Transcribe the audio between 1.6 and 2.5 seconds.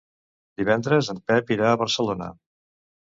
a Barcelona.